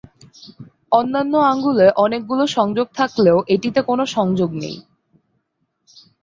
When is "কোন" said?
3.81-3.99